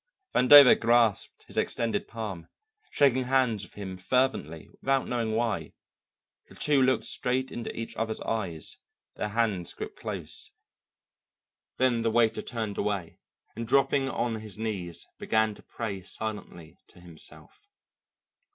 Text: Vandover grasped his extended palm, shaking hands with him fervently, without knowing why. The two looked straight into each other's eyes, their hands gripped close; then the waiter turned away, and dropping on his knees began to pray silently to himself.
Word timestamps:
Vandover 0.33 0.73
grasped 0.79 1.43
his 1.43 1.59
extended 1.59 2.07
palm, 2.07 2.47
shaking 2.89 3.25
hands 3.25 3.61
with 3.63 3.75
him 3.75 3.97
fervently, 3.97 4.67
without 4.81 5.07
knowing 5.07 5.33
why. 5.33 5.73
The 6.47 6.55
two 6.55 6.81
looked 6.81 7.03
straight 7.03 7.51
into 7.51 7.71
each 7.79 7.95
other's 7.95 8.19
eyes, 8.21 8.77
their 9.15 9.27
hands 9.27 9.73
gripped 9.73 9.99
close; 9.99 10.49
then 11.77 12.01
the 12.01 12.09
waiter 12.09 12.41
turned 12.41 12.79
away, 12.79 13.19
and 13.55 13.67
dropping 13.67 14.09
on 14.09 14.39
his 14.39 14.57
knees 14.57 15.05
began 15.19 15.53
to 15.53 15.61
pray 15.61 16.01
silently 16.01 16.79
to 16.87 16.99
himself. 16.99 17.69